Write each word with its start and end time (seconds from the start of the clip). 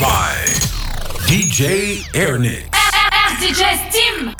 by 0.00 0.46
DJ 1.28 1.98
Airnick. 2.16 2.70
DJ 3.42 3.62
Steam. 3.84 4.34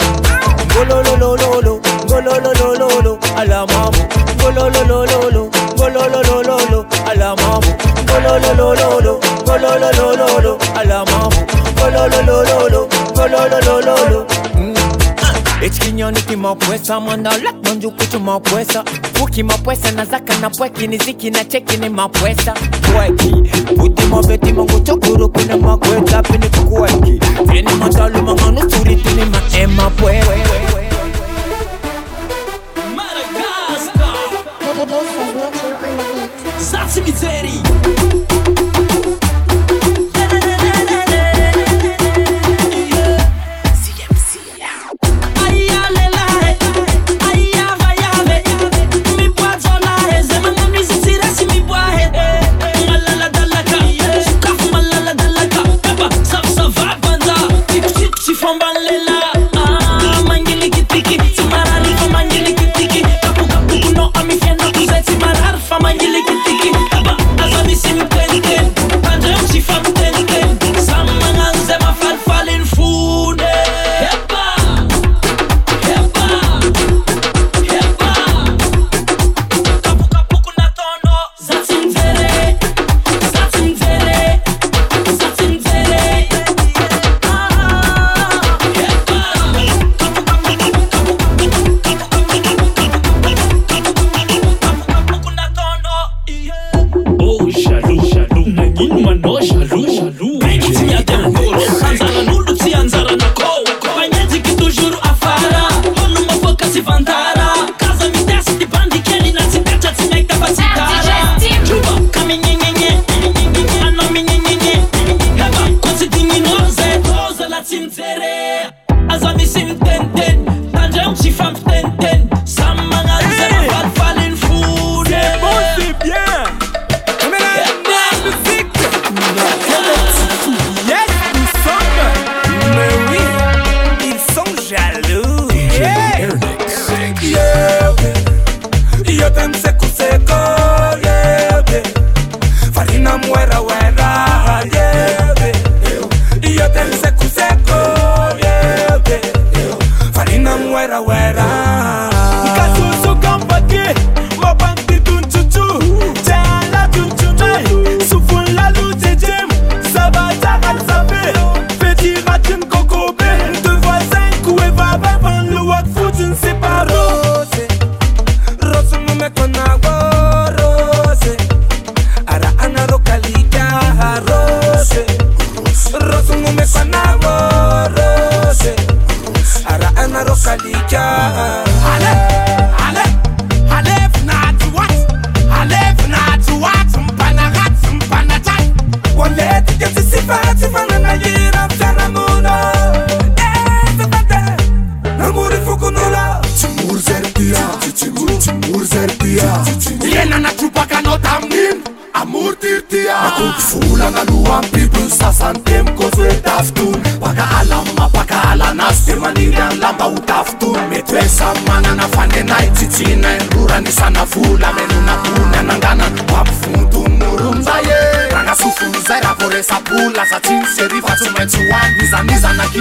Gololololo, 0.76 1.80
gololololo, 2.06 3.18
ala 3.36 3.66
mamu. 3.66 4.02
Gololololo, 4.38 5.50
gololololo, 5.76 6.86
ala 7.10 7.34
mamu. 7.34 7.72
Gololololo, 8.06 9.18
gololololo, 9.44 10.58
ala 10.78 11.04
mamu. 11.04 11.40
Gololololo. 11.74 12.93
lololololo 13.28 14.26
mm. 14.58 14.74
ekinyoni 15.62 16.22
kimapwesa 16.22 17.00
mwanalak 17.00 17.54
manjukuchu 17.64 18.20
mapwesa 18.20 18.82
puki 19.12 19.42
mapwesa 19.42 19.90
na 19.92 20.04
zaka 20.04 20.36
na 20.38 20.50
pweki 20.50 20.86
ni 20.86 20.98
ziki 20.98 21.30
na 21.30 21.44
cheki 21.44 21.76
ni 21.76 21.88
mapwesa 21.88 22.52
pweki 22.92 23.28
putimavetimanguchokurukune 23.78 25.56
makweta 25.56 26.22
pini 26.22 26.48
kukweki 26.48 27.20
vini 27.46 27.72
matalumanganusuritini 27.74 29.24
maema 29.24 29.90
pwewe 29.90 30.42
Zacy 36.72 37.00
Mizerii! 37.00 37.63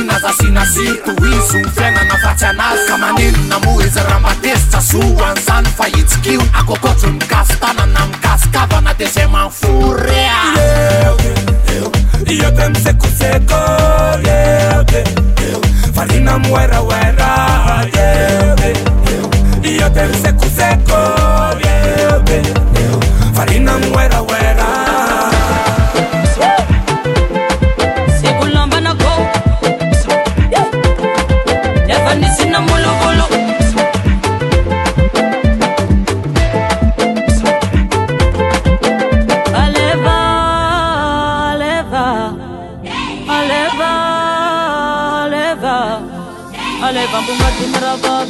nazasinasiisuneana 0.01 2.17
facanasananinnamu 2.23 3.81
izramadessasuwan 3.81 5.37
san 5.39 5.65
faickiu 5.65 6.41
akokocum 6.53 7.19
kastana 7.19 7.85
nam 7.85 8.11
kaskata 8.21 8.81
na 8.81 8.93
desema 8.93 9.49
furea 9.49 10.43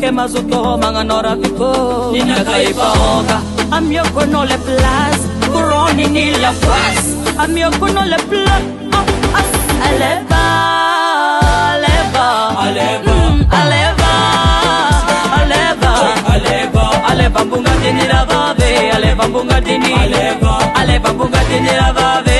ke 0.00 0.08
mazotoho 0.08 0.80
mga 0.80 1.02
nora 1.04 1.36
biko 1.36 1.70
Ninakaipaoga 2.16 3.36
Amyoko 3.76 4.24
no 4.32 4.44
le 4.48 4.56
plus 4.64 5.20
Kuroni 5.52 6.06
nila 6.08 6.50
fwas 6.60 7.04
Amyoko 7.42 7.86
no 7.92 8.02
le 8.08 8.16
plus 8.24 8.64
Aleba 9.86 10.44
Aleba 11.76 12.26
Aleba 12.64 13.14
mm, 13.28 13.40
Aleba 13.60 14.12
Aleba 15.40 15.90
Aleba 16.32 16.84
Aleba 17.12 17.40
bunga 17.50 17.74
dini 17.82 18.04
la 18.12 18.20
babe 18.30 18.70
Aleba 18.96 19.24
bunga 19.32 19.58
dini 19.66 19.90
Aleba 20.02 20.52
Aleba 20.80 21.10
bunga 21.18 21.40
dini 21.48 21.72
la 21.80 21.88
babe 21.92 22.39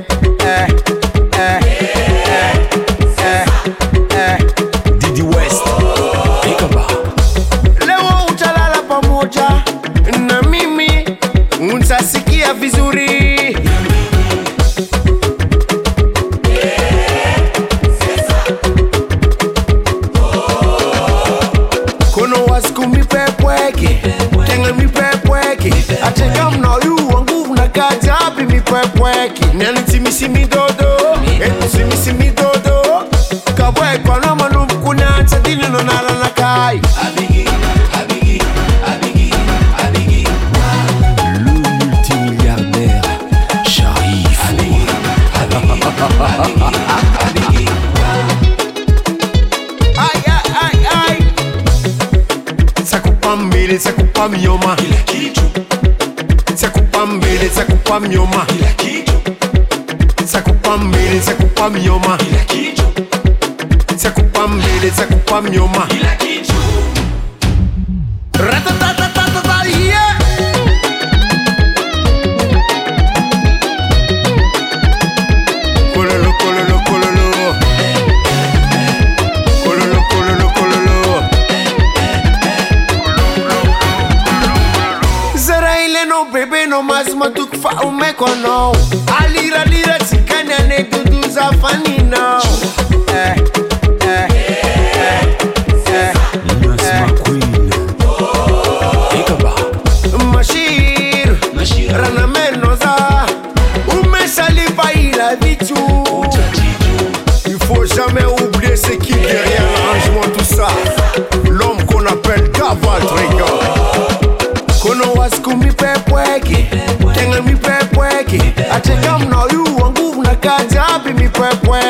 kukupa 54.21 54.37
myoma 54.39 54.75
kila 54.75 54.97
kitu 54.97 55.41
mbele 57.07 57.43
nitakupa 57.43 57.99
myoma 57.99 58.45
kila 58.45 58.69
kitu 58.77 59.13
nitakupa 60.21 60.77
mbele 60.77 61.13
nitakupa 61.13 61.69
myoma 61.69 62.17
kila 62.17 62.39
kitu 62.45 62.83
nitakupa 63.91 64.47
mbele 64.47 64.85
nitakupa 64.85 65.41
myoma 65.41 65.87
kila 65.89 66.11
kitu 66.21 66.70
აλiρლiρα 89.19 89.95
σικνaντuτο 90.07 91.17
zaφανήνა 91.35 92.40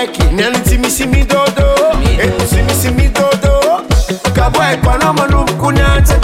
meki 0.01 0.23
nyanitsimisidodo 0.35 1.65
etusimisimidodo 2.25 3.53
kabwekwa 4.35 4.93
nomanumkunyanza 5.01 6.15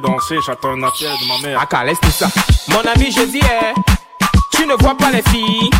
danser, 0.00 0.36
j'attends 0.44 0.70
un 0.70 0.82
appel 0.82 1.08
de 1.20 1.28
ma 1.28 1.46
mère. 1.48 1.66
Ah, 1.70 1.84
laisse 1.84 1.98
ça. 2.12 2.26
Mon 2.68 2.80
ami, 2.94 3.12
je 3.12 3.22
dis, 3.22 3.40
eh, 3.42 3.74
tu 4.56 4.66
ne 4.66 4.74
vois 4.74 4.96
pas 4.96 5.10
les 5.12 5.22
filles. 5.30 5.70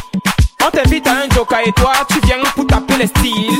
On 0.65 0.71
t'invite 0.71 1.07
à 1.09 1.12
un 1.12 1.35
joker 1.35 1.59
et 1.65 1.73
toi, 1.73 1.93
tu 2.09 2.19
viens 2.27 2.37
pour 2.55 2.67
taper 2.67 2.97
les 2.99 3.07
styles. 3.07 3.59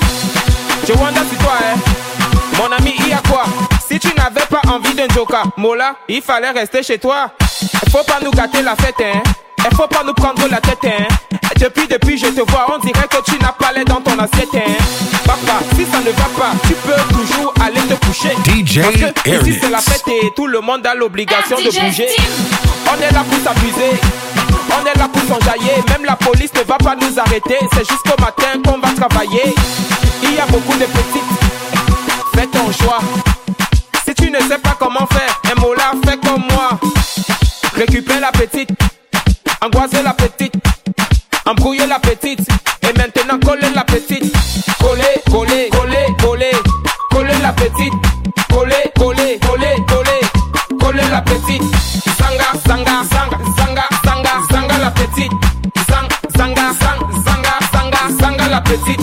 Je 0.87 0.93
wonder 0.93 1.21
sur 1.31 1.39
toi, 1.39 1.55
eh, 1.61 2.57
Mon 2.57 2.71
ami, 2.77 2.95
il 2.99 3.09
y 3.09 3.13
a 3.13 3.21
quoi 3.29 3.45
Si 3.89 3.99
tu 3.99 4.09
n'avais 4.09 4.47
pas 4.47 4.61
envie 4.71 4.95
d'un 4.95 5.09
joker, 5.15 5.45
Mola, 5.57 5.95
il 6.09 6.21
fallait 6.21 6.51
rester 6.51 6.83
chez 6.83 6.99
toi. 6.99 7.29
Faut 7.91 8.05
pas 8.07 8.21
nous 8.23 8.31
gâter 8.31 8.61
la 8.63 8.77
fête, 8.77 8.95
hein. 9.01 9.21
Eh, 9.71 9.75
faut 9.75 9.89
pas 9.89 10.03
nous 10.05 10.13
prendre 10.15 10.47
la 10.51 10.59
tête, 10.59 10.79
hein. 10.85 11.07
Depuis, 11.59 11.87
depuis, 11.89 12.17
je 12.19 12.27
te 12.27 12.41
vois, 12.51 12.67
on 12.75 12.79
dirait 12.79 13.07
que 13.11 13.23
tu 13.31 13.39
n'as 13.41 13.53
pas 13.53 13.71
l'air 13.73 13.85
dans 13.87 14.01
ton 14.01 14.19
assiette, 14.19 14.49
hein. 14.55 14.73
Papa, 15.25 15.59
si 15.77 15.85
ça 15.87 15.99
ne 16.01 16.11
va 16.11 16.25
pas, 16.37 16.53
tu 16.67 16.75
peux 16.75 17.15
toujours 17.15 17.30
DJ 18.13 18.81
c'est 19.25 19.71
la 19.71 19.79
fête 19.79 20.03
et 20.09 20.33
tout 20.35 20.49
le 20.49 20.61
monde 20.61 20.85
a 20.85 20.97
l'obligation 20.97 21.55
ah, 21.61 21.63
de 21.63 21.71
bouger. 21.87 22.09
On 22.91 23.01
est 23.01 23.13
là 23.13 23.21
pour 23.23 23.53
abusée, 23.53 23.97
On 24.69 24.81
est 24.85 24.99
là 24.99 25.09
pour 25.13 25.23
s'enjailler, 25.39 25.75
même 25.89 26.05
la 26.05 26.17
police 26.17 26.51
ne 26.55 26.63
va 26.65 26.77
pas 26.79 26.97
nous 27.01 27.21
arrêter. 27.21 27.57
C'est 27.73 27.89
jusqu'au 27.89 28.21
matin 28.21 28.59
qu'on 28.65 28.81
va 28.81 28.93
travailler. 28.95 29.55
Il 30.25 30.35
y 30.35 30.41
a 30.41 30.47
beaucoup 30.47 30.77
de 30.77 30.87
petites, 30.87 32.35
fais 32.35 32.47
ton 32.49 32.73
choix. 32.73 32.99
Si 34.09 34.15
tu 34.15 34.29
ne 34.29 34.41
sais 34.41 34.59
pas 34.59 34.77
comment 34.77 35.07
faire, 35.07 35.41
un 35.57 35.61
mot 35.61 35.73
là, 35.75 35.93
fais 36.05 36.17
comme 36.19 36.43
moi. 36.51 36.81
Récupère 37.77 38.21
la 38.23 38.33
petite, 38.33 38.71
angoisser 39.65 40.03
la 40.03 40.15
petite, 40.15 40.55
embrouillez 41.47 41.87
la 41.87 42.01
petite, 42.01 42.41
et 42.83 42.87
maintenant 42.99 43.39
collez 43.49 43.73
la 43.73 43.85
petite. 43.85 44.33
Coller, 44.83 45.23
coller. 45.31 45.50
coller, 49.01 49.39
coller, 49.39 49.77
coller, 49.89 50.79
coller 50.79 51.11
la 51.11 51.23
petite. 51.23 51.63
Sanga, 52.19 52.61
sanga, 52.67 53.03
sanga, 53.09 53.39
sanga, 53.57 53.85
sanga, 54.05 54.31
sanga 54.51 54.79
la 54.79 54.91
petite. 54.91 55.33
Sanga, 55.89 56.17
sanga, 56.37 56.63
sanga, 56.81 57.61
sanga, 58.05 58.19
sanga 58.21 58.49
la 58.51 58.61
petite. 58.61 59.01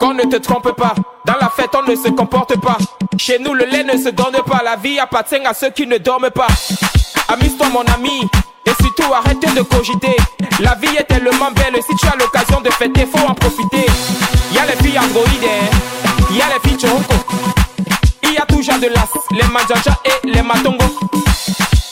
Qu'on 0.00 0.14
ne 0.14 0.22
te 0.24 0.36
trompe 0.36 0.72
pas, 0.72 0.94
dans 1.26 1.36
la 1.40 1.48
fête 1.48 1.70
on 1.76 1.88
ne 1.88 1.94
se 1.94 2.10
comporte 2.10 2.60
pas. 2.60 2.76
Chez 3.16 3.38
nous 3.38 3.54
le 3.54 3.66
lait 3.66 3.84
ne 3.84 3.96
se 3.96 4.08
donne 4.10 4.36
pas, 4.46 4.62
la 4.64 4.74
vie 4.74 4.98
appartient 4.98 5.46
à 5.46 5.54
ceux 5.54 5.70
qui 5.70 5.86
ne 5.86 5.98
dorment 5.98 6.30
pas. 6.30 6.48
Amuse-toi 7.28 7.68
mon 7.68 7.84
ami, 7.94 8.26
et 8.66 8.82
surtout 8.82 9.14
arrête 9.14 9.38
de 9.42 9.62
cogiter. 9.62 10.16
La 10.60 10.74
vie 10.74 10.96
est 10.98 11.04
tellement 11.04 11.52
belle, 11.54 11.80
si 11.88 11.94
tu 11.94 12.06
as 12.06 12.16
l'occasion 12.18 12.60
de 12.62 12.70
fêter, 12.70 13.06
faut 13.06 13.24
en 13.28 13.34
profiter. 13.34 13.86
Y'a 14.52 14.66
les 14.66 14.82
filles 14.88 14.98
hein. 14.98 16.08
y 16.32 16.38
y'a 16.38 16.44
les 16.60 16.68
filles 16.68 16.80
choco 16.90 17.14
toujours 18.68 18.80
de 18.82 18.88
l'as, 18.88 19.08
les 19.32 19.48
manjaja 19.50 19.98
et 20.04 20.26
les 20.26 20.42
matongo. 20.42 20.84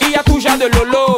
Il 0.03 0.11
y 0.11 0.15
a 0.15 0.23
toujours 0.23 0.53
de 0.59 0.67
lolo, 0.77 1.17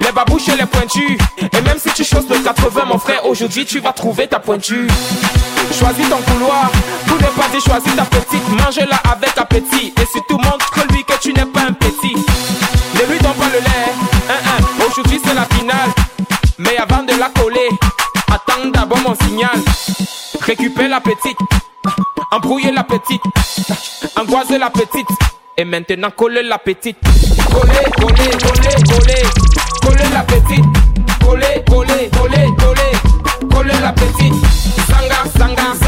les 0.00 0.12
babouches 0.12 0.48
et 0.48 0.56
les 0.56 0.66
pointus. 0.66 1.18
Et 1.40 1.60
même 1.62 1.78
si 1.78 1.90
tu 1.94 2.04
choses 2.04 2.26
de 2.26 2.36
80, 2.36 2.84
mon 2.86 2.98
frère, 2.98 3.24
aujourd'hui 3.26 3.64
tu 3.64 3.80
vas 3.80 3.92
trouver 3.92 4.26
ta 4.28 4.38
pointue. 4.38 4.88
Choisis 5.78 6.08
ton 6.08 6.18
couloir, 6.18 6.70
pour 7.06 7.16
ne 7.16 7.22
pas 7.26 7.48
y 7.56 7.60
choisis 7.60 7.94
ta 7.96 8.04
petite, 8.04 8.48
mange-la 8.50 8.96
avec 9.12 9.36
appétit. 9.36 9.92
Et 10.00 10.04
si 10.06 10.12
surtout 10.12 10.38
montre 10.38 10.72
lui 10.90 11.04
que 11.04 11.18
tu 11.20 11.32
n'es 11.32 11.46
pas 11.46 11.60
un 11.68 11.72
petit. 11.72 12.14
Ne 12.94 13.12
lui 13.12 13.18
donne 13.20 13.34
pas 13.34 13.46
le 13.46 13.58
lait, 13.60 13.92
hein, 14.30 14.32
hein. 14.60 14.84
aujourd'hui 14.90 15.20
c'est 15.24 15.34
la 15.34 15.46
finale. 15.56 15.88
Mais 16.58 16.76
avant 16.76 17.02
de 17.02 17.14
la 17.18 17.30
coller, 17.30 17.68
attends 18.30 18.68
d'abord 18.72 18.98
mon 19.00 19.14
signal. 19.26 19.52
Récupère 20.40 20.88
la 20.90 21.00
petite. 21.00 21.38
Embrouiller 22.30 22.70
la 22.72 22.84
petite, 22.84 23.22
angoisser 24.18 24.58
la 24.58 24.70
petite, 24.70 25.08
et 25.56 25.64
maintenant 25.64 26.10
coller 26.10 26.42
la 26.42 26.58
petite. 26.58 26.96
Coller, 27.50 27.72
coller, 27.96 28.30
coller, 28.38 28.74
coller, 28.88 29.22
coller 29.82 30.10
la 30.12 30.22
petite. 30.22 30.64
Coller, 31.24 31.64
coller, 31.68 32.10
coller, 32.18 32.46
coller, 32.58 33.52
coller 33.54 33.80
la 33.82 33.92
petite. 33.92 34.34
Sanga, 34.88 35.30
sanga, 35.36 35.81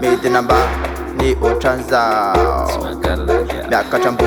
mitinamba 0.00 0.56
ny 1.18 1.34
otranzao 1.46 2.66
miakatraambo 3.70 4.24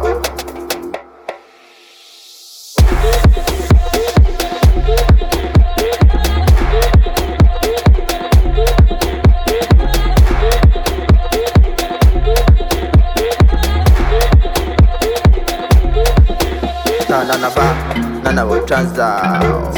na 18.33 18.45
wo 18.45 18.53
wota 18.55 18.85
zao 18.85 19.73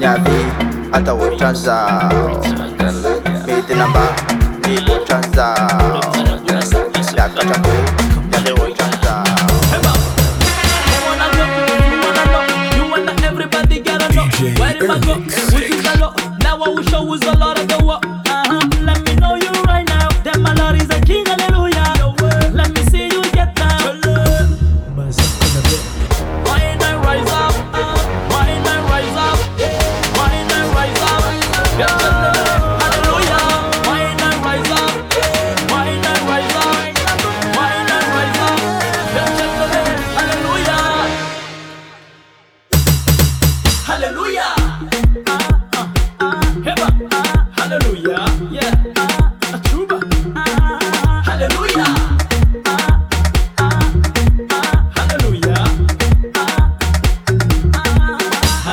nyavi 0.00 0.46
hata 0.92 1.12
wota 1.14 1.52
zao 1.52 2.40
miti 3.46 3.74
namba 3.74 4.08
ni 4.68 4.90
wota 4.92 5.20
zao 5.36 6.04
yakatabu 7.16 7.68
nyave 8.32 8.52
wota 8.52 8.84
zao 9.04 9.26
Where 14.60 14.78
did 14.78 14.90
I 14.90 14.98
go? 15.00 15.25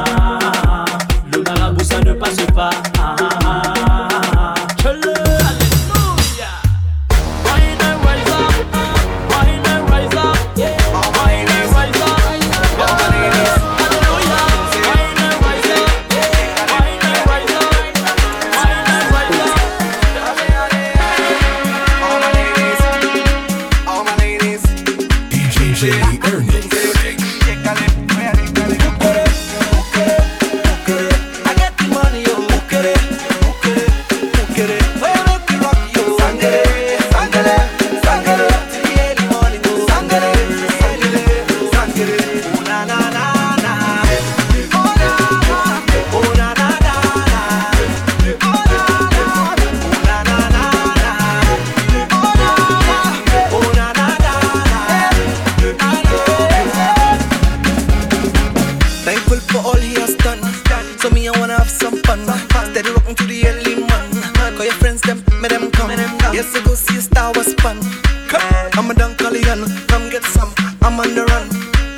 DJ 25.77 25.91
Ernest. 26.33 27.16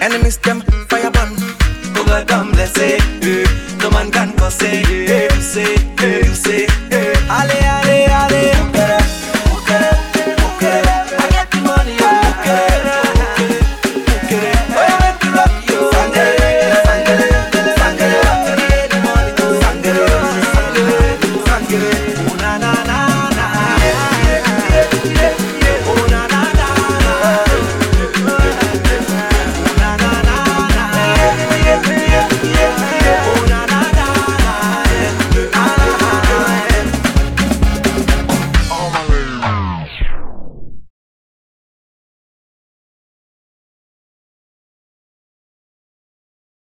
Enemies 0.00 0.38
them 0.38 0.60
fire 0.88 1.10
burn. 1.10 1.32
Oh 1.96 2.04
God 2.06 2.28
damn, 2.28 2.52
they 2.52 2.98
eh, 2.98 3.46
no 3.82 3.90
man 3.90 4.10
can 4.12 4.32
go 4.36 4.48
say, 4.48 4.82
eh, 4.82 5.24
you 5.34 5.40
say, 5.42 5.74
eh, 5.98 6.24
you 6.26 6.34
say, 6.34 6.66
eh, 6.92 7.16
ale 7.30 7.87